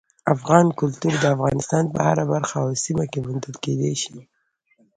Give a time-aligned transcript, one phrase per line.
[0.33, 4.19] افغاني کلتور د افغانستان په هره برخه او سیمه کې موندل کېدی شي.